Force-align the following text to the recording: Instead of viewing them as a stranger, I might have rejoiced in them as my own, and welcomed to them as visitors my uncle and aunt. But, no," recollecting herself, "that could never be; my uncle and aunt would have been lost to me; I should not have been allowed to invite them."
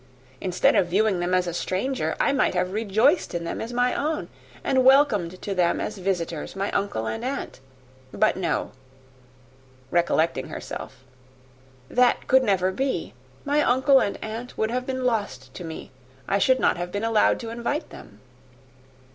Instead 0.41 0.73
of 0.73 0.87
viewing 0.87 1.19
them 1.19 1.31
as 1.31 1.45
a 1.45 1.53
stranger, 1.53 2.15
I 2.19 2.33
might 2.33 2.55
have 2.55 2.73
rejoiced 2.73 3.35
in 3.35 3.43
them 3.43 3.61
as 3.61 3.71
my 3.71 3.93
own, 3.93 4.29
and 4.63 4.83
welcomed 4.83 5.39
to 5.43 5.53
them 5.53 5.79
as 5.79 5.99
visitors 5.99 6.55
my 6.55 6.71
uncle 6.71 7.05
and 7.05 7.23
aunt. 7.23 7.59
But, 8.11 8.35
no," 8.35 8.71
recollecting 9.91 10.47
herself, 10.49 11.03
"that 11.87 12.25
could 12.27 12.41
never 12.43 12.71
be; 12.71 13.13
my 13.45 13.61
uncle 13.61 14.01
and 14.01 14.17
aunt 14.23 14.57
would 14.57 14.71
have 14.71 14.87
been 14.87 15.05
lost 15.05 15.53
to 15.53 15.63
me; 15.63 15.91
I 16.27 16.39
should 16.39 16.59
not 16.59 16.77
have 16.77 16.91
been 16.91 17.03
allowed 17.03 17.39
to 17.41 17.51
invite 17.51 17.91
them." 17.91 18.21